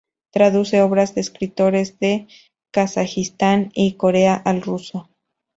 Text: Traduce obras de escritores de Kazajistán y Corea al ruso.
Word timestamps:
Traduce 0.31 0.81
obras 0.81 1.13
de 1.13 1.21
escritores 1.21 1.99
de 1.99 2.25
Kazajistán 2.71 3.69
y 3.75 3.97
Corea 3.97 4.33
al 4.33 4.63
ruso. 4.63 5.11